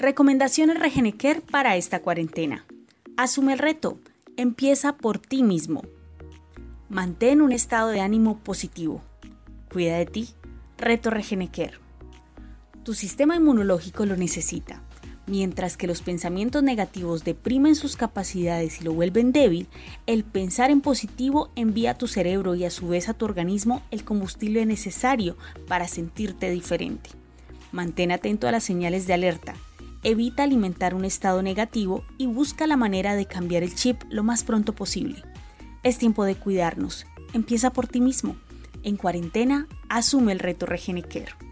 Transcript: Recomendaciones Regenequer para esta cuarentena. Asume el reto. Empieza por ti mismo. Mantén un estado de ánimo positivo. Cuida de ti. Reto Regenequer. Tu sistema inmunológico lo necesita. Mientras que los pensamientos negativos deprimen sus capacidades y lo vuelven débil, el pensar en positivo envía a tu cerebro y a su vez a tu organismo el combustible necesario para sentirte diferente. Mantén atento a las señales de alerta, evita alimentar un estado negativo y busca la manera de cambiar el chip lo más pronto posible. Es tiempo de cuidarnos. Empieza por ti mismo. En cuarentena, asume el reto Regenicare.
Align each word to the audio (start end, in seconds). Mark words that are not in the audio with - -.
Recomendaciones 0.00 0.78
Regenequer 0.78 1.42
para 1.42 1.74
esta 1.74 2.02
cuarentena. 2.02 2.64
Asume 3.16 3.54
el 3.54 3.58
reto. 3.58 3.98
Empieza 4.36 4.92
por 4.96 5.18
ti 5.18 5.42
mismo. 5.42 5.82
Mantén 6.88 7.42
un 7.42 7.50
estado 7.50 7.88
de 7.88 8.00
ánimo 8.00 8.38
positivo. 8.38 9.02
Cuida 9.72 9.96
de 9.96 10.06
ti. 10.06 10.28
Reto 10.76 11.10
Regenequer. 11.10 11.80
Tu 12.84 12.94
sistema 12.94 13.34
inmunológico 13.34 14.06
lo 14.06 14.16
necesita. 14.16 14.84
Mientras 15.26 15.76
que 15.76 15.88
los 15.88 16.00
pensamientos 16.00 16.62
negativos 16.62 17.24
deprimen 17.24 17.74
sus 17.74 17.96
capacidades 17.96 18.80
y 18.80 18.84
lo 18.84 18.92
vuelven 18.92 19.32
débil, 19.32 19.66
el 20.06 20.22
pensar 20.22 20.70
en 20.70 20.80
positivo 20.80 21.50
envía 21.56 21.90
a 21.90 21.98
tu 21.98 22.06
cerebro 22.06 22.54
y 22.54 22.64
a 22.64 22.70
su 22.70 22.86
vez 22.86 23.08
a 23.08 23.14
tu 23.14 23.24
organismo 23.24 23.82
el 23.90 24.04
combustible 24.04 24.64
necesario 24.64 25.36
para 25.66 25.88
sentirte 25.88 26.52
diferente. 26.52 27.10
Mantén 27.72 28.12
atento 28.12 28.46
a 28.46 28.52
las 28.52 28.62
señales 28.62 29.08
de 29.08 29.14
alerta, 29.14 29.54
evita 30.02 30.42
alimentar 30.42 30.94
un 30.94 31.04
estado 31.04 31.42
negativo 31.42 32.04
y 32.18 32.26
busca 32.26 32.66
la 32.66 32.76
manera 32.76 33.14
de 33.14 33.26
cambiar 33.26 33.62
el 33.62 33.74
chip 33.74 34.02
lo 34.10 34.22
más 34.22 34.44
pronto 34.44 34.74
posible. 34.74 35.22
Es 35.82 35.98
tiempo 35.98 36.24
de 36.24 36.34
cuidarnos. 36.34 37.06
Empieza 37.32 37.70
por 37.70 37.86
ti 37.86 38.00
mismo. 38.00 38.36
En 38.82 38.96
cuarentena, 38.96 39.66
asume 39.88 40.32
el 40.32 40.38
reto 40.38 40.66
Regenicare. 40.66 41.47